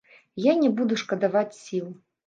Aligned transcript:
Я 0.51 0.55
не 0.63 0.71
буду 0.81 0.99
шкадаваць 1.05 1.59
сіл. 1.63 1.89